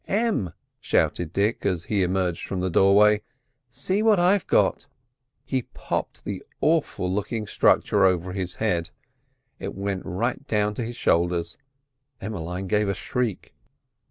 [0.07, 3.21] "Em," shouted Dick, as he emerged from the doorway,
[3.69, 4.87] "see what I've got!"
[5.45, 8.89] He popped the awful looking structure over his head.
[9.59, 11.55] It went right down to his shoulders.
[12.19, 13.53] Emmeline gave a shriek.